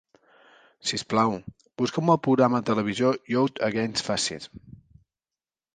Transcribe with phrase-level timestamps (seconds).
[0.91, 1.33] Sisplau,
[1.81, 4.69] busca'm el programa de televisió Youth Against Fascism.